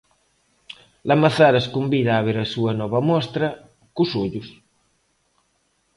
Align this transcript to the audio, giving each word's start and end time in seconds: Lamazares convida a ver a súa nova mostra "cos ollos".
Lamazares 1.09 1.65
convida 1.75 2.11
a 2.15 2.25
ver 2.27 2.37
a 2.43 2.49
súa 2.53 2.73
nova 2.81 2.99
mostra 3.09 3.47
"cos 3.95 4.11
ollos". 4.23 4.47